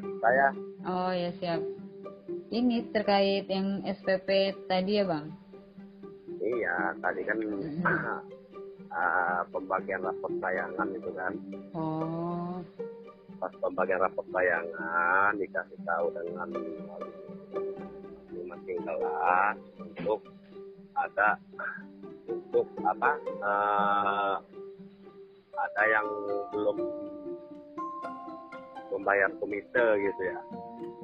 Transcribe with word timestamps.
saya. 0.00 0.48
Oh 0.86 1.10
ya 1.12 1.30
siap. 1.38 1.60
Ini 2.50 2.94
terkait 2.94 3.50
yang 3.50 3.82
SPP 3.82 4.54
tadi 4.70 5.02
ya 5.02 5.04
bang? 5.06 5.26
Iya, 6.38 6.94
tadi 7.02 7.26
kan 7.26 7.38
uh, 8.94 9.42
pembagian 9.52 10.06
rapot 10.06 10.30
bayangan 10.38 10.88
itu 10.94 11.10
kan. 11.14 11.32
Oh. 11.74 12.62
Pas 13.36 13.52
pembagian 13.58 14.00
rapot 14.00 14.24
bayangan 14.30 15.34
dikasih 15.36 15.78
tahu 15.82 16.06
dengan 16.14 16.48
masing-masing 18.30 18.78
kelas 18.86 19.58
untuk 19.82 20.20
ada 20.96 21.36
untuk 22.26 22.66
apa 22.80 23.10
uh, 23.44 24.34
ada 25.56 25.82
yang 25.88 26.06
belum 26.52 26.78
membayar 28.96 29.28
komite 29.36 29.84
gitu 30.00 30.22
ya. 30.24 30.38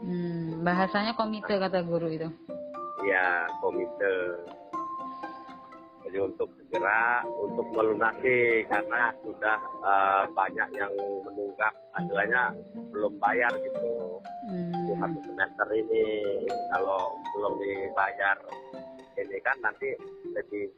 Hmm, 0.02 0.64
bahasanya 0.64 1.12
komite 1.12 1.54
kata 1.60 1.84
guru 1.84 2.08
itu. 2.08 2.28
Ya, 3.04 3.46
komite. 3.60 4.14
Jadi 6.02 6.18
untuk 6.18 6.48
segera 6.60 7.24
untuk 7.40 7.68
melunasi 7.72 8.68
karena 8.68 9.12
sudah 9.24 9.58
uh, 9.80 10.24
banyak 10.34 10.68
yang 10.76 10.92
menunggak 11.24 11.72
hasilnya 11.94 12.52
belum 12.92 13.16
bayar 13.20 13.52
gitu. 13.60 14.20
Hmm. 14.48 14.92
Satu 14.98 15.18
semester 15.24 15.68
ini 15.72 16.04
kalau 16.74 17.16
belum 17.36 17.52
dibayar 17.60 18.36
ini 19.16 19.38
kan 19.40 19.56
nanti 19.62 19.88
lebih 20.36 20.68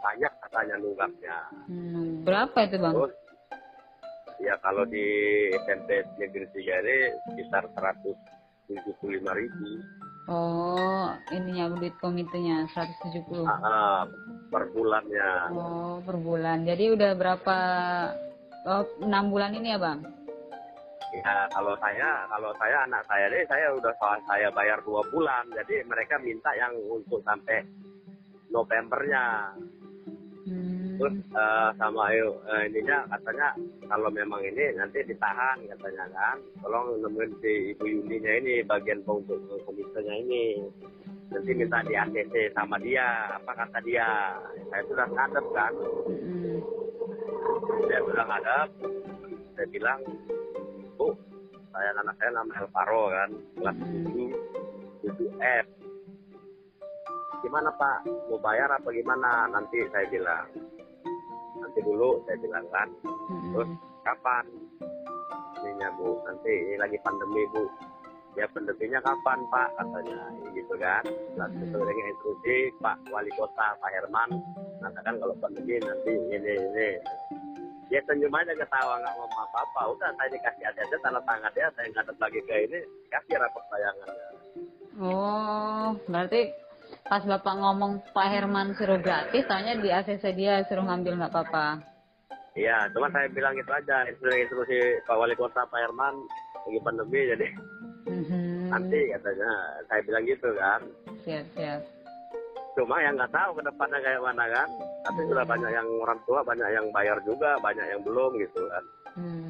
banyak 0.00 0.32
katanya 0.48 0.74
nunggaknya. 0.80 1.36
Hmm, 1.68 2.24
berapa 2.24 2.58
itu 2.66 2.76
bang? 2.80 2.94
Terus 2.96 3.14
ya 4.40 4.54
kalau 4.64 4.88
di 4.88 5.04
SMP 5.68 6.04
negeri 6.16 6.46
tiga 6.56 6.80
ini 6.80 6.96
sekitar 7.28 7.64
175 7.76 9.20
ribu. 9.36 9.68
Oh, 10.30 11.10
ininya 11.34 11.74
duit 11.74 11.96
komitenya 11.98 12.62
170. 12.70 13.42
Ah, 13.44 14.06
per 14.46 14.70
bulannya. 14.70 15.30
Oh, 15.50 15.98
per 16.04 16.16
bulan. 16.22 16.62
Jadi 16.62 16.94
udah 16.94 17.10
berapa? 17.18 17.56
Oh, 18.68 18.84
6 19.02 19.32
bulan 19.32 19.56
ini 19.56 19.74
ya, 19.74 19.78
Bang? 19.80 20.06
Ya, 21.10 21.50
kalau 21.50 21.74
saya, 21.82 22.30
kalau 22.30 22.54
saya 22.54 22.86
anak 22.86 23.02
saya 23.10 23.26
deh, 23.26 23.42
saya 23.50 23.74
udah 23.74 23.90
saya 24.30 24.46
bayar 24.54 24.78
dua 24.86 25.02
bulan. 25.10 25.50
Jadi 25.58 25.82
mereka 25.82 26.22
minta 26.22 26.54
yang 26.54 26.70
untuk 26.86 27.18
sampai 27.26 27.66
Novembernya. 28.54 29.50
Hmm. 30.46 30.79
Terus 31.00 31.16
uh, 31.32 31.72
sama 31.80 32.12
ayo 32.12 32.36
uh, 32.44 32.60
ininya 32.68 33.08
katanya 33.08 33.56
kalau 33.88 34.12
memang 34.12 34.44
ini 34.44 34.68
nanti 34.76 35.00
ditahan 35.00 35.56
katanya 35.72 36.04
kan. 36.12 36.36
Tolong 36.60 37.00
nemuin 37.00 37.40
si 37.40 37.72
Ibu 37.72 37.88
Yuninya 37.88 38.32
ini 38.44 38.60
bagian 38.68 39.00
untuk 39.08 39.40
komisenya 39.64 40.12
ini. 40.20 40.60
Nanti 41.32 41.56
minta 41.56 41.80
di 41.88 41.96
ACC 41.96 42.52
sama 42.52 42.76
dia. 42.84 43.32
Apa 43.32 43.64
kata 43.64 43.80
dia? 43.80 44.36
Saya 44.68 44.82
sudah 44.92 45.08
ngadep 45.08 45.46
kan. 45.56 45.72
Hmm. 46.04 46.58
Saya 47.88 48.00
sudah 48.04 48.24
ngadep. 48.28 48.68
Saya 49.56 49.66
bilang, 49.72 50.00
Bu, 51.00 51.16
saya 51.72 51.96
anak 51.96 52.12
saya 52.20 52.30
nama 52.36 52.52
Elvaro 52.60 53.04
kan. 53.08 53.30
Kelas 53.56 53.76
Hmm. 53.80 54.04
7. 55.00 55.08
Itu 55.08 55.24
F. 55.40 55.66
Gimana 57.40 57.72
Pak? 57.72 58.04
Mau 58.28 58.36
bayar 58.36 58.68
apa 58.68 58.92
gimana? 58.92 59.48
Nanti 59.48 59.80
saya 59.88 60.04
bilang 60.12 60.44
nanti 61.70 61.86
dulu 61.86 62.18
saya 62.26 62.34
bilang 62.42 62.66
kan 62.74 62.90
terus 63.54 63.70
kapan? 64.02 64.42
Ininya 65.62 65.88
bu. 65.94 66.18
Nanti 66.26 66.50
ini 66.50 66.74
lagi 66.82 66.98
pandemi 67.06 67.46
bu. 67.54 67.62
Ya 68.34 68.50
pandeminya 68.50 68.98
kapan 69.06 69.38
pak? 69.54 69.68
Katanya 69.78 70.18
gitu 70.50 70.74
kan. 70.82 71.06
Lalu 71.38 71.70
Hmm. 71.70 71.86
dengan 71.86 72.10
instruksi 72.10 72.56
pak 72.82 72.98
wali 73.14 73.30
kota 73.38 73.78
pak 73.78 73.90
Herman. 73.94 74.30
Mengatakan 74.82 75.14
kalau 75.22 75.34
pandemi 75.38 75.78
nanti 75.78 76.10
ini 76.10 76.54
ini. 76.58 76.90
Ya 77.94 78.02
senyum 78.10 78.34
aja 78.34 78.50
ketawa. 78.50 78.98
Nggak 78.98 79.14
ngomong 79.14 79.42
apa 79.46 79.58
apa 79.62 79.80
udah 79.94 80.10
saya 80.18 80.28
dikasih 80.34 80.64
aja 80.74 80.80
aja 80.82 80.96
tanda 81.06 81.22
tangan 81.22 81.54
dia 81.54 81.70
saya 81.78 81.86
ngadep 81.94 82.16
lagi 82.18 82.40
ke 82.50 82.54
ini 82.66 82.78
kasih 83.14 83.38
rapor 83.38 83.62
bayangannya 83.70 84.26
Oh, 85.00 85.96
berarti 86.10 86.50
pas 87.10 87.20
Bapak 87.20 87.54
ngomong 87.56 87.98
Pak 88.14 88.26
Herman 88.30 88.70
suruh 88.72 88.96
gratis, 88.96 89.42
tanya 89.44 89.74
di 89.74 89.90
ACC 89.90 90.30
dia 90.32 90.62
suruh 90.64 90.86
ngambil 90.86 91.18
nggak 91.18 91.32
apa-apa. 91.34 91.82
Iya, 92.54 92.86
cuma 92.90 93.10
saya 93.10 93.26
bilang 93.28 93.54
itu 93.54 93.66
aja 93.66 94.06
instruksi, 94.06 94.78
Pak 95.04 95.16
Wali 95.16 95.34
Kota 95.34 95.66
Pak 95.66 95.80
Herman 95.80 96.14
lagi 96.60 96.78
pandemi 96.80 97.20
jadi 97.26 97.46
Mhm. 98.00 98.68
nanti 98.68 99.00
katanya 99.10 99.50
saya 99.86 100.00
bilang 100.02 100.24
gitu 100.24 100.48
kan 100.54 100.80
Siap, 101.20 101.46
siap. 101.52 101.80
cuma 102.72 102.96
yang 102.98 103.12
nggak 103.12 103.28
tahu 103.30 103.50
ke 103.56 103.62
depannya 103.62 103.98
kayak 103.98 104.20
mana 104.20 104.44
kan 104.46 104.68
tapi 105.02 105.20
sudah 105.24 105.44
banyak 105.44 105.70
yang 105.70 105.88
orang 106.00 106.20
tua 106.22 106.40
banyak 106.40 106.68
yang 106.70 106.86
bayar 106.90 107.16
juga 107.24 107.56
banyak 107.58 107.86
yang 107.86 108.00
belum 108.02 108.30
gitu 108.38 108.62
kan 108.66 108.84
Hmm. 109.10 109.49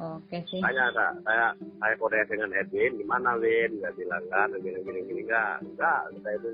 Oke 0.00 0.40
sih. 0.48 0.64
tanya 0.64 0.88
kak. 0.96 1.12
Saya 1.28 1.52
saya 1.76 1.94
koordinasi 2.00 2.32
dengan 2.32 2.56
Edwin 2.56 2.96
gimana 2.96 3.36
Win? 3.36 3.84
Nggak 3.84 3.94
bilang 4.00 4.24
kan 4.32 4.48
gini 4.56 4.80
gini 4.80 5.00
gini 5.04 5.20
enggak 5.28 5.60
enggak 5.60 6.00
saya 6.24 6.36
itu 6.40 6.50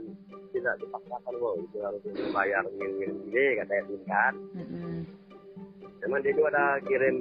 tidak 0.51 0.75
dipaksakan 0.83 1.35
kok 1.39 1.55
itu 1.63 1.79
harus 1.79 2.03
bayar 2.35 2.67
gini 2.75 2.91
gini 2.99 3.15
gini 3.31 3.45
kata 3.63 3.73
Edwin 3.79 4.03
kan? 4.11 4.35
Hmm. 4.59 5.01
cuman 5.97 6.23
dia 6.23 6.39
juga 6.39 6.51
ada 6.55 6.67
kirim 6.87 7.17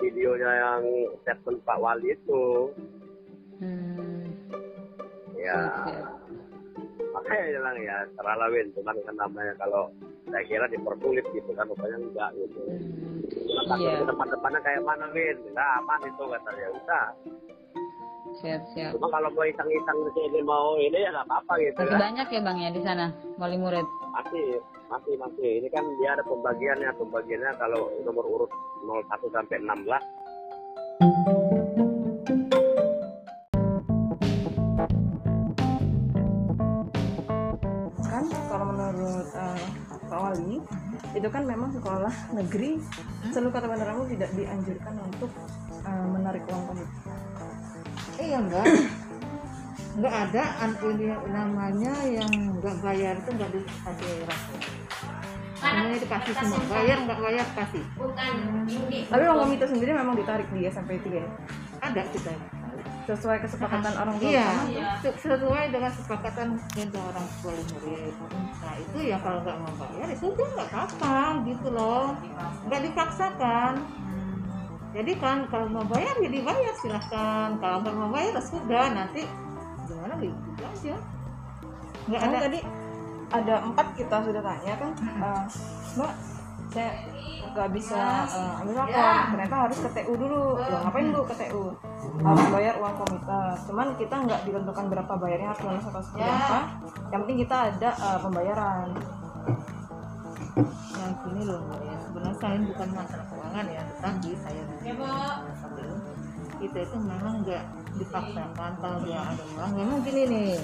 videonya 0.00 0.50
yang 0.52 0.82
statement 1.24 1.64
Pak 1.64 1.80
Wali 1.80 2.12
itu. 2.12 2.44
Hmm. 3.56 4.20
ya. 5.40 5.60
Siap. 5.64 6.12
makanya 7.16 7.56
bilang 7.56 7.76
ya 7.80 7.96
terlalu 8.20 8.46
Win. 8.52 8.68
Cuman 8.76 8.96
kan 9.00 9.16
namanya 9.16 9.52
kalau 9.56 9.88
saya 10.26 10.42
kira 10.44 10.66
dipersulit 10.66 11.24
gitu 11.30 11.50
kan 11.52 11.66
rupanya 11.66 11.96
enggak 11.96 12.30
gitu. 12.34 12.60
Lepas 13.46 13.78
Iya. 13.78 13.94
ke 13.96 14.06
depan-depannya 14.06 14.60
kayak 14.60 14.82
mana 14.82 15.06
Win 15.10 15.36
enggak 15.44 15.68
aman 15.76 16.00
itu 16.04 16.22
katanya 16.24 16.66
udah 16.72 17.06
Siap, 18.36 18.62
siap. 18.68 18.90
cuma 18.92 19.08
kalau 19.08 19.32
mau 19.32 19.42
iseng-iseng 19.42 19.98
di 19.98 20.10
sini 20.12 20.40
mau 20.42 20.76
ini 20.76 20.98
ya 20.98 21.08
nggak 21.08 21.24
apa-apa 21.24 21.52
gitu 21.56 21.78
Masih 21.78 21.88
ya 21.88 21.98
banyak 21.98 22.26
ya 22.28 22.40
Bang 22.42 22.58
ya 22.58 22.68
di 22.68 22.82
sana 22.82 23.06
wali 23.36 23.56
murid. 23.56 23.86
masih 24.12 24.46
masih 24.86 25.14
masih 25.16 25.48
ini 25.56 25.68
kan 25.68 25.84
dia 25.96 26.12
ada 26.12 26.22
pembagiannya 26.22 26.90
pembagiannya 26.92 27.52
kalau 27.56 27.88
nomor 28.02 28.24
urut 28.24 28.50
01 28.84 29.08
sampai 29.30 29.56
16 29.56 29.88
itu 41.16 41.28
kan 41.32 41.42
memang 41.48 41.72
sekolah 41.72 42.12
negeri 42.36 42.76
seluruh 43.32 43.48
kata 43.48 43.66
Bandar 43.66 43.88
Lampung 43.88 44.12
tidak 44.12 44.30
dianjurkan 44.36 44.94
untuk 45.00 45.32
eh, 45.80 46.06
menarik 46.12 46.44
uang 46.52 46.62
komite. 46.68 46.92
Iya 48.20 48.38
enggak. 48.44 48.66
Enggak 49.96 50.12
ada 50.28 50.44
anti 50.60 51.08
namanya 51.32 51.94
yang 52.04 52.28
enggak 52.28 52.76
bayar 52.84 53.16
itu 53.16 53.32
enggak 53.32 53.48
dikasih 53.48 54.12
rakyat. 54.28 54.62
Semuanya 55.56 55.98
dikasih 56.04 56.32
semua. 56.36 56.60
Bayar 56.68 56.96
enggak 57.00 57.20
bayar 57.24 57.46
kasih. 57.56 57.84
Tapi 59.08 59.22
uang 59.24 59.40
komite 59.40 59.64
sendiri 59.64 59.96
memang 59.96 60.20
ditarik 60.20 60.52
di 60.52 60.68
SMP 60.68 61.00
3 61.00 61.16
ya. 61.16 61.30
Ada 61.80 62.04
kita. 62.12 62.55
Sesuai 63.06 63.38
kesepakatan 63.38 63.94
orang 63.94 64.16
tua 64.18 64.28
Iya, 64.28 64.46
sama. 64.50 64.82
se- 64.98 65.18
sesuai 65.22 65.64
dengan 65.70 65.90
kesepakatan 65.90 66.48
kita 66.68 66.98
orang 66.98 67.26
tua 67.38 67.52
murid. 67.54 68.14
Nah 68.58 68.74
itu 68.76 68.98
ya 69.00 69.16
kalau 69.22 69.38
nggak 69.40 69.56
mau 69.56 69.72
bayar 69.78 70.06
ya 70.10 70.16
sudah 70.16 70.48
nggak 70.52 70.68
apa-apa 70.68 71.16
gitu 71.46 71.68
loh, 71.70 72.06
nggak 72.66 72.80
dipaksakan. 72.82 73.72
Jadi 74.90 75.12
kan 75.16 75.38
kalau 75.46 75.66
mau 75.68 75.84
bayar 75.84 76.14
ya 76.18 76.28
dibayar 76.28 76.74
silahkan, 76.74 77.54
kalau 77.56 77.76
nggak 77.80 77.94
mau 77.94 78.10
bayar 78.10 78.32
ya 78.32 78.42
sudah 78.42 78.84
nanti 78.90 79.22
gimana 79.86 80.14
gitu 80.18 80.34
aja. 80.58 80.96
Nggak 82.06 82.20
Kan 82.20 82.28
ada 82.28 82.38
tadi 82.42 82.60
ada 83.28 83.54
empat 83.60 83.86
kita 83.94 84.16
sudah 84.22 84.38
tanya 84.40 84.74
kan, 84.76 84.90
eh, 84.98 85.42
Mbak, 85.94 86.12
saya 86.70 86.90
nggak 87.56 87.68
bisa 87.72 88.00
eh, 88.28 88.60
ambil 88.60 88.74
rapor, 88.84 89.12
ternyata 89.32 89.56
harus 89.68 89.78
ke 89.80 89.88
TU 89.96 90.12
dulu. 90.12 90.42
Loh, 90.60 90.80
ngapain 90.84 91.06
bu 91.08 91.20
ke 91.24 91.34
TU? 91.40 91.64
Harus 92.20 92.46
bayar 92.52 92.74
uang 92.76 92.94
komite. 93.00 93.42
Cuman 93.64 93.88
kita 93.96 94.16
nggak 94.28 94.40
ditentukan 94.44 94.84
berapa 94.92 95.12
bayarnya 95.16 95.48
harus 95.56 95.62
lunas 95.64 95.84
atau 95.88 96.02
seperti 96.04 96.28
apa. 96.28 96.60
Yang 97.08 97.20
penting 97.24 97.38
kita 97.46 97.56
ada 97.72 97.90
eh, 97.96 98.18
pembayaran. 98.20 98.88
yang 100.96 101.12
gini 101.20 101.42
loh 101.44 101.60
ya 101.84 101.94
sebenarnya 102.00 102.36
saya 102.40 102.56
bukan 102.64 102.88
masalah 102.96 103.26
keuangan 103.28 103.66
ya 103.68 103.82
tetapi 103.84 104.30
saya 104.40 104.62
kita 106.56 106.78
itu 106.82 106.96
memang 106.96 107.34
nggak 107.44 107.64
dipaksakan 108.00 108.72
kalau 108.80 108.98
dia 109.04 109.20
ada 109.20 109.44
uang 109.54 109.72
memang 109.76 109.98
gini 110.00 110.22
nih 110.24 110.56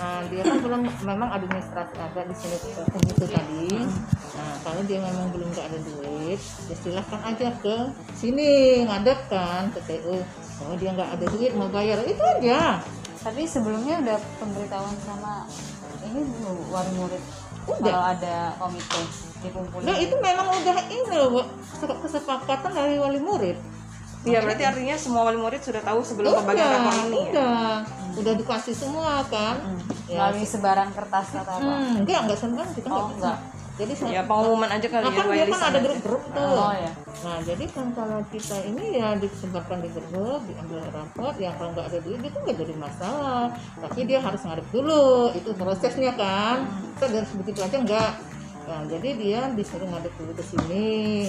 nah, 0.00 0.24
dia 0.32 0.42
kan 0.42 0.58
belum 0.64 0.80
memang 1.04 1.28
administrasi 1.36 1.96
ada 2.00 2.20
di 2.24 2.34
sini 2.34 2.56
komite 2.88 3.26
tadi 3.28 3.68
Nah, 3.80 4.19
kalau 4.60 4.80
dia 4.84 4.98
memang 5.00 5.32
belum 5.32 5.48
nggak 5.50 5.66
ada 5.66 5.78
duit, 5.80 6.40
ya 6.68 6.74
silahkan 6.76 7.20
aja 7.24 7.48
ke 7.58 7.76
sini 8.14 8.82
ngadep 8.84 9.18
kan 9.28 9.72
ke 9.72 9.80
TU. 9.84 10.20
Kalau 10.60 10.74
dia 10.76 10.90
nggak 10.92 11.10
ada 11.16 11.24
duit 11.28 11.52
mau 11.56 11.68
bayar 11.68 12.00
itu 12.04 12.20
aja. 12.20 12.80
Tapi 13.20 13.44
sebelumnya 13.44 14.00
udah 14.00 14.16
pemberitahuan 14.40 14.96
sama 15.04 15.44
ini 16.00 16.20
wali 16.72 16.92
murid 16.96 17.22
Udah. 17.68 17.92
kalau 17.92 18.06
ada 18.16 18.36
komite 18.56 19.02
dikumpulin. 19.44 19.84
Nah 19.84 19.96
itu 20.00 20.14
memang 20.16 20.48
udah 20.48 20.76
ini 20.88 21.12
loh 21.12 21.28
Bu, 21.28 21.40
kesepakatan 22.00 22.72
dari 22.72 22.96
wali 22.96 23.20
murid. 23.20 23.56
Iya 24.20 24.44
berarti 24.44 24.64
artinya 24.68 24.96
semua 25.00 25.24
wali 25.28 25.40
murid 25.40 25.60
sudah 25.64 25.80
tahu 25.80 26.04
sebelum 26.04 26.44
pembagian 26.44 26.68
rapor 26.68 26.92
ini 27.08 27.16
ya? 27.16 27.24
udah, 27.32 27.60
udah 28.20 28.32
dikasih 28.36 28.76
semua 28.76 29.24
kan. 29.28 29.56
Ya, 30.10 30.28
melalui 30.28 30.44
sebaran 30.44 30.88
kertas 30.92 31.32
atau 31.32 31.54
apa? 31.56 31.72
hmm, 31.72 32.04
enggak 32.04 32.20
enggak 32.28 32.38
sembarang 32.40 32.72
kita 32.76 32.88
Oh, 32.88 32.92
nggak 32.92 33.06
bisa. 33.08 33.16
enggak. 33.16 33.38
Jadi 33.76 33.92
saya- 33.94 34.12
Ya 34.12 34.22
pengumuman 34.24 34.68
aja 34.68 34.86
kali 34.86 35.00
Nah, 35.00 35.08
ya 35.08 35.16
kan 35.16 35.24
by 35.24 35.34
dia 35.34 35.46
kan 35.46 35.62
ada 35.62 35.78
grup-grup 35.80 36.22
tuh. 36.26 36.54
Oh 36.58 36.72
ya. 36.72 36.92
Nah, 37.20 37.38
jadi 37.40 37.64
kan 37.68 37.86
kalau 37.92 38.18
kita 38.26 38.56
ini 38.62 38.84
ya 38.96 39.08
disebarkan 39.14 39.78
di 39.78 39.88
grup, 39.90 40.40
diambil 40.44 40.80
raport, 40.88 41.36
ya 41.36 41.50
kalau 41.54 41.70
nggak 41.72 41.86
ada 41.86 41.98
duit 42.00 42.20
itu 42.20 42.38
nggak 42.38 42.56
jadi 42.56 42.74
masalah. 42.76 43.44
Tapi 43.76 44.00
dia 44.04 44.18
harus 44.18 44.40
ngadep 44.40 44.66
dulu, 44.70 45.06
itu 45.30 45.50
prosesnya 45.54 46.12
kan. 46.12 46.64
Kita 46.96 47.06
dan 47.10 47.24
begitu 47.36 47.60
aja 47.60 47.76
enggak. 47.76 48.12
Nah, 48.60 48.86
jadi 48.86 49.08
dia 49.16 49.40
disuruh 49.50 49.84
ngadep 49.84 50.12
dulu 50.14 50.32
ke 50.32 50.44
sini. 50.44 51.26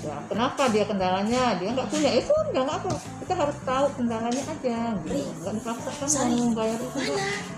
Ya, 0.00 0.14
kenapa 0.26 0.68
dia 0.68 0.84
kendalanya? 0.84 1.56
Dia 1.56 1.72
nggak 1.72 1.88
punya, 1.88 2.10
itu 2.12 2.30
nggak 2.52 2.62
nggak 2.62 2.78
apa. 2.78 2.88
Kita 3.18 3.32
harus 3.34 3.56
tahu 3.62 3.86
kendalanya 3.96 4.42
aja. 4.44 4.78
Gitu. 5.00 5.16
Nggak 5.40 5.54
dipaksakan 5.56 6.08
mau 6.30 6.50
bayar 6.54 6.78
itu. 6.78 6.98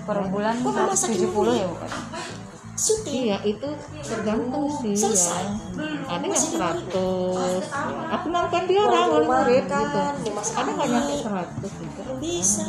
Per 0.05 0.17
bulan 0.29 0.55
170 0.63 1.27
ya 1.55 1.67
bukan? 1.67 1.91
Iya 3.07 3.39
itu 3.47 3.69
tergantung 4.03 4.67
sih 4.83 4.99
ya. 4.99 5.47
Ada 6.11 6.25
yang 6.27 6.35
100 6.35 6.91
ya. 6.91 7.63
Aku 8.19 8.27
nonton 8.35 8.63
dia 8.67 8.83
orang 8.83 9.23
murid 9.23 9.65
gitu. 9.71 10.01
Ada 10.59 10.71
nggak 10.75 10.89
nyampe 10.91 11.15
100 11.23 11.71
gitu. 11.71 12.01
Bisa. 12.19 12.67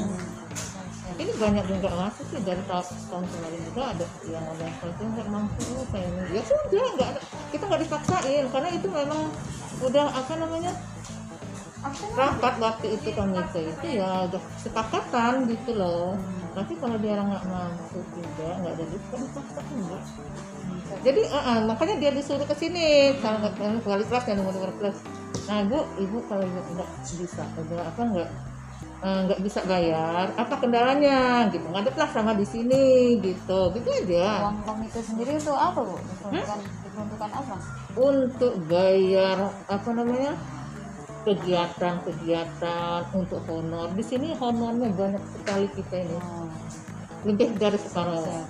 Ini 1.15 1.31
banyak 1.39 1.63
yang 1.71 1.79
nggak 1.79 1.95
masuk 1.95 2.25
sih 2.27 2.43
dari 2.43 2.59
tahun, 2.67 2.85
tahun 3.07 3.23
kemarin 3.23 3.61
juga 3.71 3.81
ada 3.87 4.05
yang 4.27 4.45
ada 4.51 4.65
yang 4.99 5.11
nggak 5.15 5.29
mampu 5.31 5.63
kayak 5.89 6.09
ini. 6.11 6.37
Ya 6.37 6.41
sudah 6.45 6.85
nggak. 6.99 7.11
Kita 7.49 7.63
nggak 7.65 7.81
dipaksain 7.87 8.45
karena 8.53 8.69
itu 8.69 8.87
memang 8.91 9.21
udah 9.81 10.05
apa 10.11 10.33
namanya 10.37 10.71
rapat 12.15 12.53
waktu 12.57 12.85
itu 12.97 13.09
komite 13.13 13.61
itu 13.61 13.85
ya 14.01 14.25
udah 14.29 14.41
sepakatan 14.57 15.45
gitu 15.49 15.71
loh. 15.77 16.17
Tapi 16.55 16.73
kalau 16.79 16.97
dia 16.97 17.19
orang 17.19 17.35
nggak 17.35 17.45
mampu 17.51 17.99
juga 18.15 18.47
nggak 18.63 18.73
ada 18.79 18.83
duit 18.87 19.03
kan 19.11 19.19
dipaksakan 19.21 19.65
enggak. 19.75 20.03
Jadi 21.05 21.21
eh, 21.27 21.43
eh, 21.51 21.59
makanya 21.65 21.95
dia 22.01 22.11
disuruh 22.15 22.47
ke 22.47 22.55
sini 22.57 23.17
kalau 23.19 23.37
nggak 23.43 23.53
kalau 23.59 23.79
kali 23.83 24.03
kelas 24.07 24.25
dan 24.25 24.35
nomor 24.41 24.73
kelas. 24.79 24.97
Nah 25.45 25.57
bu 25.67 25.79
ibu 26.01 26.17
kalau 26.25 26.43
ibu 26.47 26.59
nggak 26.73 26.89
bisa 27.21 27.43
ada 27.43 27.77
apa 27.85 28.01
nggak 28.01 28.29
eh, 29.05 29.19
nggak 29.29 29.39
bisa 29.43 29.59
bayar 29.67 30.25
apa 30.33 30.53
kendalanya? 30.57 31.51
Gitu 31.51 31.67
ngadeplah 31.69 32.09
sama 32.09 32.31
di 32.33 32.45
sini 32.47 33.19
gitu. 33.21 33.59
Gitu 33.75 33.87
aja. 33.91 34.47
Uang 34.47 34.57
komite 34.63 34.99
sendiri 35.03 35.37
itu 35.37 35.53
apa 35.53 35.79
bu? 35.83 35.95
Diperuntukkan, 35.99 36.59
diperuntukkan 36.63 37.31
apa? 37.35 37.55
untuk 37.95 38.59
bayar 38.67 39.55
apa 39.71 39.89
namanya 39.95 40.35
kegiatan-kegiatan 41.25 43.01
untuk 43.17 43.41
honor. 43.49 43.89
Di 43.97 44.03
sini 44.05 44.37
honornya 44.37 44.93
banyak 44.93 45.23
sekali 45.33 45.67
kita 45.73 46.05
ini. 46.05 46.17
Oh, 46.21 46.47
lebih 47.25 47.57
dari 47.57 47.81
separuh 47.81 48.45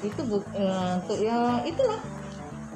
itu 0.00 0.20
bu- 0.24 0.50
eh, 0.56 0.90
untuk 1.04 1.18
ya 1.20 1.60
itulah. 1.68 2.00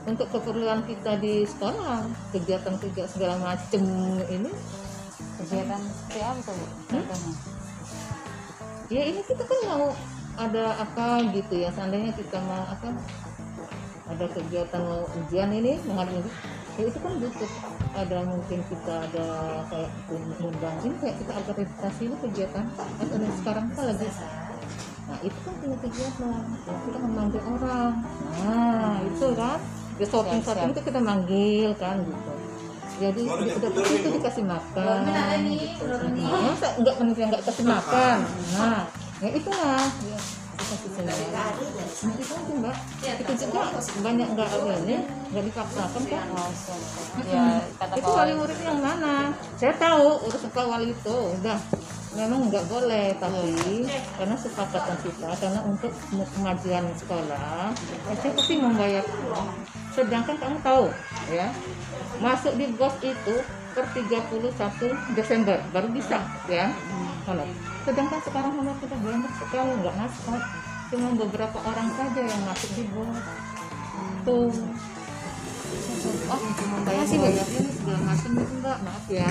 Untuk 0.01 0.33
keperluan 0.33 0.81
kita 0.89 1.21
di 1.21 1.45
sekolah 1.45 2.09
kegiatan-kegiatan 2.33 3.13
segala 3.13 3.37
macem 3.41 3.85
ini. 4.33 4.49
Kegiatan 5.41 5.81
seperti 5.81 6.21
apa 6.21 6.41
tuh 6.45 6.55
bu? 6.57 6.67
Contohnya? 6.89 7.33
ya 8.91 9.07
ini 9.07 9.23
kita 9.23 9.47
kan 9.47 9.61
mau 9.71 9.95
ada 10.41 10.65
apa 10.81 11.25
gitu 11.33 11.55
ya. 11.57 11.69
Seandainya 11.73 12.13
kita 12.17 12.41
mau 12.45 12.65
apa 12.65 12.97
ada 14.11 14.27
kegiatan 14.35 14.83
mau 14.83 15.07
ujian 15.07 15.55
ini 15.55 15.79
menghadapi 15.87 16.31
ya 16.81 16.83
itu 16.89 16.99
kan 16.99 17.13
butuh 17.21 17.51
ada 17.91 18.19
mungkin 18.23 18.59
kita 18.71 18.95
ada 19.11 19.29
kayak 19.67 19.91
undang 20.41 20.77
ini 20.87 20.95
kayak 21.03 21.17
kita 21.19 21.33
akreditasi 21.43 22.03
ini 22.07 22.17
kegiatan 22.23 22.65
kan 22.79 22.89
ada 23.03 23.29
sekarang 23.43 23.67
kan 23.75 23.85
lagi. 23.91 24.09
Nah 25.11 25.19
itu 25.27 25.39
kan 25.43 25.55
punya 25.59 25.77
kegiatan. 25.83 26.43
Ya, 26.47 26.75
kita 26.87 26.99
memanggil 27.03 27.43
orang. 27.43 27.93
Nah 28.47 28.97
itu 29.03 29.27
kan. 29.35 29.59
Di 30.01 30.05
shopping 30.09 30.41
shopping 30.41 30.71
itu 30.73 30.81
kita 30.87 31.01
manggil 31.03 31.71
kan 31.77 31.97
gitu. 32.01 32.33
Jadi 33.01 33.23
udah 33.27 33.71
pasti 33.73 33.95
itu 33.97 34.09
dikasih 34.21 34.45
makan. 34.45 34.99
Gitu. 35.51 35.85
Nah, 35.89 36.41
masa 36.53 36.69
nggak 36.79 36.95
manusia 37.01 37.25
nggak 37.27 37.43
kasih 37.49 37.65
makan? 37.67 38.17
Nah 38.55 38.83
ya 39.21 39.29
itulah. 39.35 39.85
ya 40.09 40.40
kasih 40.71 41.03
nah 41.03 41.17
itu 42.15 42.33
aja 42.35 42.53
mbak 42.55 42.77
itu 43.03 43.33
juga 43.43 43.63
banyak 44.07 44.29
nggak 44.39 44.49
ini 44.87 44.97
nggak 45.31 45.45
dipaksakan 45.51 46.03
kan. 46.11 46.27
Ya, 47.27 47.45
itu 47.95 48.11
wali 48.11 48.33
murid 48.39 48.59
yang 48.63 48.79
mana 48.79 49.35
saya 49.59 49.75
tahu 49.79 50.31
urus 50.31 50.43
pak 50.51 50.65
wali 50.67 50.95
itu 50.95 51.17
udah 51.39 51.59
memang 52.21 52.53
nggak 52.53 52.69
boleh 52.69 53.17
tapi 53.17 53.89
karena 54.21 54.37
sepakatan 54.37 54.97
kita 55.01 55.29
karena 55.41 55.61
untuk 55.65 55.93
kemajuan 56.37 56.85
sekolah 57.01 57.73
ya 58.13 58.15
saya 58.21 58.33
pasti 58.37 58.55
membayar 58.61 59.05
sedangkan 59.97 60.37
kamu 60.37 60.59
tahu 60.61 60.93
ya 61.33 61.49
masuk 62.21 62.53
di 62.61 62.69
bos 62.77 62.93
itu 63.01 63.37
per 63.73 63.87
31 63.97 65.17
Desember 65.17 65.57
baru 65.73 65.89
bisa 65.89 66.21
ya. 66.51 66.69
Honor 67.25 67.49
sedangkan 67.89 68.21
sekarang 68.21 68.53
honor 68.61 68.77
kita 68.81 68.97
banyak 69.01 69.33
sekali 69.41 69.73
nggak 69.81 69.97
masuk. 69.97 70.41
Cuma 70.91 71.15
beberapa 71.15 71.59
orang 71.63 71.89
saja 71.95 72.19
yang 72.19 72.43
masuk 72.43 72.71
di 72.75 72.85
bos 72.91 73.15
tuh. 74.27 74.51
Oh 76.27 76.41
cuma 76.59 76.77
bayar 76.83 77.07
bayar 77.07 77.47
ini 77.47 77.71
segala 77.71 78.01
macam 78.03 78.31
itu 78.35 78.55
mbak 78.59 78.79
maaf 78.83 79.07
ya 79.07 79.31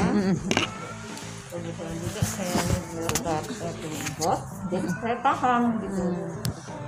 kebetulan 1.50 1.96
juga 1.98 2.22
saya 2.22 2.58
berangkat 2.94 3.74
ke 3.82 3.88
bos 4.22 4.42
jadi 4.70 4.88
saya 5.02 5.18
paham 5.26 5.62
gitu. 5.82 6.04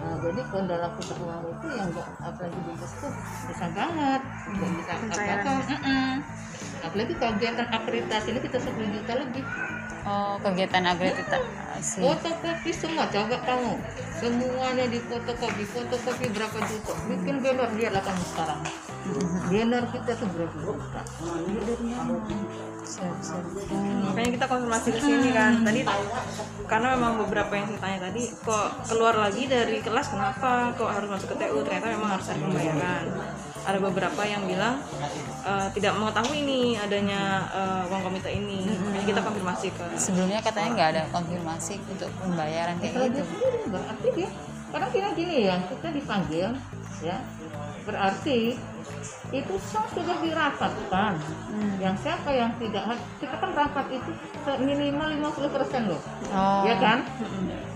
Nah, 0.01 0.17
jadi 0.21 0.41
kendala 0.49 0.87
kita 0.97 1.13
uang 1.17 1.43
itu 1.49 1.67
yang 1.77 1.87
nggak 1.89 2.07
apalagi 2.21 2.59
di 2.61 2.73
bos 2.77 2.93
tuh 3.01 3.11
bisa 3.49 3.65
banget. 3.73 4.21
Nggak 4.53 4.69
bisa 4.77 4.91
apa-apa. 4.93 5.51
Mm-mm. 5.65 6.13
apalagi 6.81 7.13
kegiatan 7.13 7.67
akreditasi 7.69 8.27
ini 8.33 8.39
kita 8.41 8.57
10 8.57 8.95
juta 8.97 9.13
lebih 9.17 9.43
Oh, 10.01 10.33
kegiatan 10.41 10.81
akreditasi. 10.81 12.01
fotokopi 12.01 12.73
semua 12.73 13.05
coba 13.05 13.37
kamu. 13.45 13.73
Semuanya 14.17 14.85
di 14.89 14.97
fotokopi 15.05 15.61
fotokopi 15.61 16.25
berapa 16.33 16.57
juta? 16.65 16.93
Bikin 17.05 17.35
banner 17.45 17.69
dia 17.77 17.89
lah 17.93 18.01
kamu 18.01 18.23
sekarang 18.33 18.61
banner 19.49 19.83
kita 19.91 20.11
tuh 20.13 20.27
berapa 20.29 20.55
juta 20.61 21.01
Siap, 22.81 23.15
siap. 23.21 23.45
makanya 24.09 24.29
kita 24.41 24.45
konfirmasi 24.49 24.87
ke 24.89 24.99
sini 24.99 25.29
kan. 25.31 25.61
Tadi 25.61 25.85
karena 26.65 26.87
memang 26.97 27.13
beberapa 27.21 27.53
yang 27.53 27.69
saya 27.69 27.79
tanya 27.79 27.99
tadi 28.09 28.23
kok 28.41 28.67
keluar 28.89 29.15
lagi 29.15 29.43
dari 29.45 29.77
kelas 29.85 30.07
kenapa 30.09 30.73
kok 30.73 30.89
harus 30.89 31.09
masuk 31.13 31.35
ke 31.35 31.45
TU 31.45 31.61
ternyata 31.61 31.87
memang 31.93 32.09
harus 32.17 32.27
ada 32.33 32.39
pembayaran. 32.41 33.05
Ada 33.61 33.77
beberapa 33.77 34.21
yang 34.25 34.43
bilang 34.49 34.81
eh, 35.45 35.67
tidak 35.77 35.93
mengetahui 36.01 36.37
ini 36.41 36.61
adanya 36.81 37.45
eh, 37.53 37.91
uang 37.93 38.01
komite 38.01 38.29
ini. 38.33 38.65
Jadi 38.65 39.05
kita 39.05 39.21
konfirmasi 39.21 39.67
ke 39.77 39.83
Sebelumnya 39.95 40.41
katanya 40.41 40.69
nggak 40.73 40.89
ada 40.97 41.03
konfirmasi 41.13 41.77
untuk 41.85 42.09
pembayaran 42.17 42.75
kayak 42.81 43.13
gitu. 43.13 43.21
berarti 43.69 44.07
dia. 44.17 44.29
Karena 44.71 44.87
kita 44.89 45.09
gini 45.13 45.37
ya 45.51 45.55
kita 45.69 45.87
dipanggil 45.93 46.49
ya. 47.01 47.17
Berarti 47.85 48.55
itu 49.31 49.53
semua 49.65 49.87
sudah 49.89 50.17
dirapatkan. 50.21 51.13
Yang 51.81 51.95
siapa 52.05 52.29
yang 52.29 52.51
tidak 52.61 52.83
kita 53.17 53.35
kan 53.41 53.51
rapat 53.57 53.85
itu 53.89 54.11
minimal 54.61 55.07
50 55.33 55.55
persen 55.55 55.81
loh. 55.89 56.01
Oh, 56.29 56.63
ya 56.67 56.75
kan? 56.77 57.01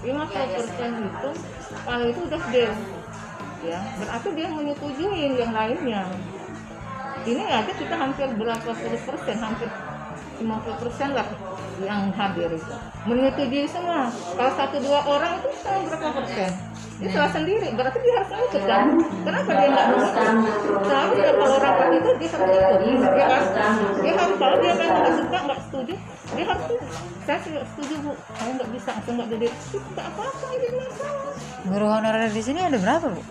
50 0.05 0.13
persen 0.29 0.89
itu 1.01 1.29
kalau 1.81 2.05
itu 2.05 2.19
udah 2.21 2.41
deal 2.53 2.73
ya. 3.65 3.79
Berarti 3.97 4.27
dia 4.37 4.47
menyetujuin 4.53 5.31
yang 5.33 5.51
lainnya. 5.53 6.03
Ini 7.25 7.43
aja 7.49 7.73
kita 7.73 7.95
hampir 7.97 8.29
berapa 8.37 8.69
puluh 8.69 9.01
persen 9.01 9.37
hampir 9.41 9.65
50 10.37 10.81
persen 10.85 11.09
lah 11.17 11.25
yang 11.81 12.13
hadir 12.13 12.53
itu. 12.53 12.75
Menyetujui 13.09 13.65
semua. 13.65 14.13
Kalau 14.13 14.51
satu 14.53 14.77
dua 14.77 15.01
orang 15.09 15.41
itu 15.41 15.49
sama 15.65 15.81
berapa 15.89 16.09
persen 16.21 16.74
dia 16.95 17.09
salah 17.11 17.31
sendiri. 17.35 17.67
Berarti 17.75 17.97
dia 17.99 18.13
harus 18.15 18.29
ikut 18.31 18.63
kan? 18.63 18.85
Kenapa 19.27 19.51
dia 19.51 19.67
nggak 19.67 19.87
mau 19.91 19.99
ikut 19.99 20.27
seharusnya 20.85 21.31
kalau 21.35 21.57
rapat 21.59 21.87
itu 21.91 22.09
dia 22.15 22.29
harus 22.31 22.81
ikut 22.87 23.13
ya 23.19 23.27
kan 23.27 23.43
dia 23.99 24.13
harus 24.15 24.35
kalau 24.39 24.55
dia 24.63 24.73
memang 24.79 24.99
nggak 25.03 25.15
suka 25.19 25.37
nggak 25.43 25.59
setuju 25.67 25.93
dia 26.35 26.45
harus 26.47 26.65
saya 27.25 27.39
tidak 27.43 27.65
setuju 27.73 27.95
bu. 27.99 28.11
Saya 28.15 28.51
nggak 28.55 28.69
bisa 28.71 28.91
saya 28.95 29.13
nggak 29.17 29.29
jadi. 29.35 29.47
Itu 29.51 29.77
nggak 29.91 30.07
apa-apa 30.13 30.45
ini 30.55 30.67
masalah 30.79 31.33
Guru 31.65 31.85
honorer 31.89 32.29
di 32.29 32.41
sini 32.45 32.59
ada 32.61 32.77
berapa, 32.77 33.07
Bu? 33.09 33.21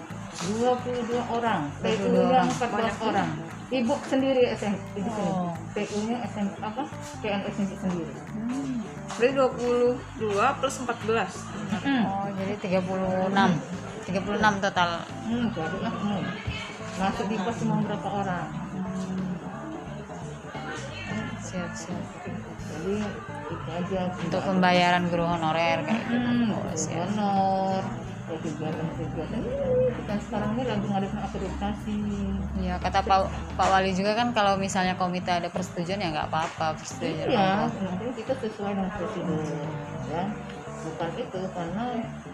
22 0.58 1.14
orang. 1.30 1.60
PU 1.78 2.06
nya 2.10 2.42
14 2.42 3.08
orang. 3.08 3.30
ibu 3.72 3.94
sendiri 4.06 4.54
SMP 4.54 5.02
di 5.02 5.08
sini. 5.08 5.30
Oh. 5.30 5.54
PU 5.72 5.98
nya 6.10 6.16
SMP 6.26 6.52
apa? 6.60 6.84
PNS 7.22 7.58
sendiri 7.80 8.14
Berarti 9.14 9.34
22 9.34 10.58
plus 10.58 10.74
14. 10.80 11.30
hmm. 11.80 12.02
Oh, 12.04 12.26
jadi 12.34 12.54
36. 12.58 13.30
36 14.04 14.60
total. 14.60 14.90
hmm 15.24 15.46
jadi 15.50 15.76
lah 15.80 15.94
hmm. 15.94 16.22
masuk 16.94 17.26
di 17.26 17.36
pos 17.36 17.56
cuma 17.56 17.80
berapa 17.80 18.08
orang 18.12 18.46
Siap, 21.40 21.70
siap. 21.72 22.02
jadi 22.66 22.96
itu 23.46 23.68
aja 23.70 24.00
Untuk 24.18 24.40
pembayaran 24.42 25.06
guru 25.06 25.24
honorer 25.24 25.78
kayak 25.82 26.02
gitu. 26.04 26.18
hmm, 26.18 26.50
Oh, 26.50 26.74
siap. 26.74 27.06
honor 27.08 27.82
kayak 28.24 28.40
kegiatan-kegiatan 28.40 29.40
kita 30.00 30.14
sekarang 30.24 30.50
ini 30.56 30.62
lagi 30.64 30.86
ngadain 30.88 31.18
akreditasi 31.20 31.96
Iya, 32.64 32.74
kata 32.80 32.98
Pak 33.04 33.20
Pak 33.60 33.68
Wali 33.68 33.92
juga 33.92 34.12
kan 34.16 34.32
kalau 34.32 34.56
misalnya 34.56 34.96
komite 34.96 35.28
ada 35.28 35.52
persetujuan 35.52 36.00
ya 36.00 36.08
nggak 36.14 36.28
apa-apa 36.32 36.78
persetujuan. 36.80 37.28
Iya, 37.28 37.68
nanti 37.68 38.10
kita 38.24 38.34
sesuai 38.40 38.72
dengan 38.72 38.90
prosedur 38.96 39.40
ya. 40.08 40.24
Bukan 40.84 41.10
itu 41.16 41.40
karena 41.56 41.84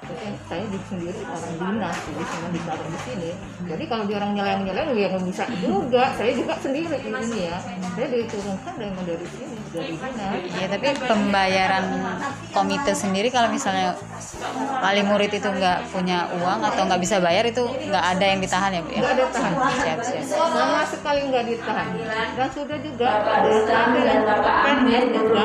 saya, 0.03 0.31
saya 0.51 0.65
di 0.67 0.79
sendiri 0.91 1.23
orang 1.23 1.55
dinas, 1.55 1.97
jadi 2.03 2.23
cuma 2.27 2.49
ditaruh 2.51 2.87
di 2.91 2.99
sini. 3.07 3.31
Jadi 3.63 3.85
kalau 3.87 4.05
dia 4.11 4.17
orang 4.19 4.33
nyeleng 4.35 4.61
nyeleng 4.67 4.89
ya 4.99 5.07
nggak 5.15 5.25
bisa 5.31 5.45
juga. 5.63 6.03
Saya 6.19 6.33
juga 6.35 6.55
sendiri 6.59 6.87
di 6.91 7.11
sini 7.15 7.39
ya. 7.47 7.59
Saya 7.95 8.07
diturunkan 8.11 8.75
dari 8.75 9.03
dari 9.07 9.27
sini. 9.31 9.60
Iya, 9.71 10.67
tapi 10.67 10.89
pembayaran 10.99 11.85
komite 12.51 12.91
sendiri 12.91 13.31
kalau 13.31 13.55
misalnya 13.55 13.95
wali 14.83 15.07
murid 15.07 15.31
itu 15.31 15.47
nggak 15.47 15.95
punya 15.95 16.27
uang 16.43 16.61
atau 16.67 16.91
nggak 16.91 16.99
bisa 16.99 17.23
bayar 17.23 17.47
itu 17.47 17.63
nggak 17.63 18.05
ada 18.19 18.25
yang 18.27 18.41
ditahan 18.43 18.71
ya 18.75 18.81
bu 18.83 18.91
ya? 18.91 18.99
Nggak 18.99 19.15
ada 19.15 19.25
tahan. 19.31 19.53
Siap, 19.55 19.99
siap. 20.03 20.25
Sama 20.27 20.83
sekali 20.83 21.21
nggak 21.31 21.45
ditahan. 21.47 21.89
Dan 22.35 22.49
sudah 22.51 22.79
juga 22.83 23.11
dari 23.23 23.61
kami 23.63 24.01
yang 24.03 24.23
PNS 24.27 25.05
juga 25.15 25.41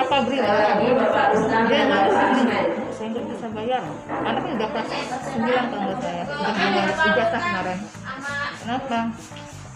apa 0.00 0.16
beri 0.24 0.38
dia 0.40 1.82
harus 1.88 2.16
ini 2.40 2.42
saya 2.92 3.08
nggak 3.12 3.26
bisa 3.34 3.46
bayar 3.50 3.82
anaknya 4.08 4.52
udah 4.62 4.68
kelas 4.70 4.88
sembilan 5.26 5.64
kalau 5.72 5.82
nggak 5.82 5.98
saya 6.00 6.22
udah 6.28 6.54
bilang 6.54 6.88
ijazah 6.92 7.40
kemarin 7.42 7.78
kenapa 8.62 8.98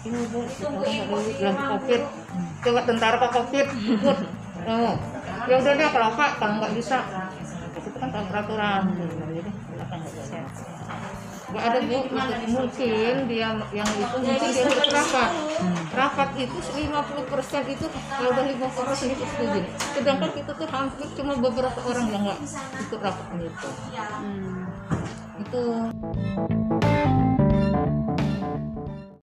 ini 0.05 0.19
covid 1.47 2.01
coba 2.61 2.79
tentara 2.85 3.17
ke 3.17 3.29
covid 3.33 3.67
ikut 3.71 4.17
ya 5.47 5.55
udah 5.63 5.73
deh 5.79 5.89
kalau 5.89 6.09
pak 6.13 6.31
kalau 6.37 6.53
nggak 6.59 6.73
bisa 6.75 6.97
itu 7.77 7.97
kan 7.97 8.09
peraturan 8.11 8.81
nggak 8.93 9.47
Gak 11.47 11.63
ada 11.63 11.79
bu, 11.79 12.03
mungkin 12.51 13.15
dia 13.31 13.55
yang 13.71 13.87
itu 13.87 14.17
mungkin 14.19 14.49
dia 14.51 14.67
ikut 14.67 14.91
rapat. 14.91 15.31
Rapat 15.95 16.29
itu 16.43 16.57
50% 16.59 17.71
itu 17.71 17.85
kalau 17.87 18.29
udah 18.35 18.45
50% 18.51 19.15
itu 19.15 19.23
setuju. 19.23 19.59
Sedangkan 19.95 20.29
kita 20.35 20.51
tuh 20.51 20.67
hampir 20.67 21.07
cuma 21.15 21.39
beberapa 21.39 21.79
orang 21.87 22.11
yang 22.11 22.27
nggak 22.27 22.39
ikut 22.83 22.99
rapat 22.99 23.27
itu. 23.47 23.69
Hmm. 23.95 24.67
Itu 25.39 25.63